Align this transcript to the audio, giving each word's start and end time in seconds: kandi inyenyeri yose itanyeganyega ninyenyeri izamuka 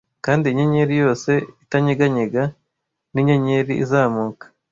kandi 0.25 0.45
inyenyeri 0.47 0.93
yose 1.03 1.31
itanyeganyega 1.63 2.43
ninyenyeri 3.13 3.73
izamuka 3.83 4.45